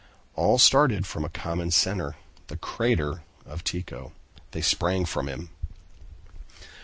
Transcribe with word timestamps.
All 0.33 0.57
started 0.57 1.05
from 1.05 1.23
a 1.23 1.29
common 1.29 1.69
center, 1.69 2.15
the 2.47 2.57
crater 2.57 3.21
of 3.45 3.63
Tycho. 3.63 4.13
They 4.49 4.61
sprang 4.63 5.05
from 5.05 5.27
him. 5.27 5.51